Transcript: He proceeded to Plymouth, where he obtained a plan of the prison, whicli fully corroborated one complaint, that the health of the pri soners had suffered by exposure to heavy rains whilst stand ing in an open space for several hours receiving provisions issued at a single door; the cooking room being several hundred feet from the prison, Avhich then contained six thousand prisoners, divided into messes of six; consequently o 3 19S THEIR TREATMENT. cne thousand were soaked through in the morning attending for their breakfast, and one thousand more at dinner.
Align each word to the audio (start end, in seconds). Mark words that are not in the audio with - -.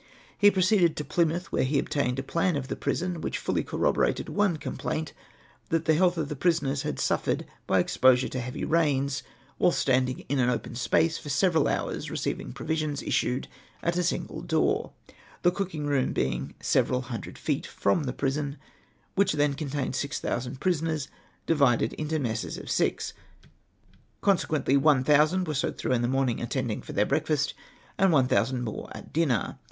He 0.35 0.49
proceeded 0.49 0.95
to 0.97 1.05
Plymouth, 1.05 1.51
where 1.51 1.63
he 1.63 1.77
obtained 1.77 2.17
a 2.17 2.23
plan 2.23 2.55
of 2.55 2.69
the 2.69 2.75
prison, 2.75 3.21
whicli 3.21 3.35
fully 3.35 3.63
corroborated 3.63 4.29
one 4.29 4.57
complaint, 4.57 5.13
that 5.69 5.85
the 5.85 5.93
health 5.93 6.17
of 6.17 6.27
the 6.27 6.35
pri 6.35 6.49
soners 6.53 6.81
had 6.81 6.99
suffered 6.99 7.45
by 7.67 7.77
exposure 7.77 8.27
to 8.29 8.39
heavy 8.41 8.65
rains 8.65 9.21
whilst 9.59 9.77
stand 9.77 10.09
ing 10.09 10.19
in 10.21 10.39
an 10.39 10.49
open 10.49 10.73
space 10.73 11.19
for 11.19 11.29
several 11.29 11.67
hours 11.67 12.09
receiving 12.09 12.51
provisions 12.51 13.03
issued 13.03 13.47
at 13.83 13.95
a 13.95 14.01
single 14.01 14.41
door; 14.41 14.91
the 15.43 15.51
cooking 15.51 15.85
room 15.85 16.13
being 16.13 16.55
several 16.59 17.01
hundred 17.03 17.37
feet 17.37 17.67
from 17.67 18.05
the 18.05 18.11
prison, 18.13 18.57
Avhich 19.15 19.33
then 19.33 19.53
contained 19.53 19.95
six 19.95 20.19
thousand 20.19 20.59
prisoners, 20.59 21.09
divided 21.45 21.93
into 21.93 22.17
messes 22.17 22.57
of 22.57 22.71
six; 22.71 23.13
consequently 24.21 24.73
o 24.75 24.79
3 24.79 24.81
19S 24.81 24.83
THEIR 24.83 24.93
TREATMENT. 24.95 25.05
cne 25.05 25.15
thousand 25.15 25.47
were 25.47 25.53
soaked 25.53 25.79
through 25.79 25.91
in 25.93 26.01
the 26.01 26.07
morning 26.07 26.41
attending 26.41 26.81
for 26.81 26.93
their 26.93 27.05
breakfast, 27.05 27.53
and 27.99 28.11
one 28.11 28.27
thousand 28.27 28.63
more 28.63 28.89
at 28.97 29.13
dinner. 29.13 29.59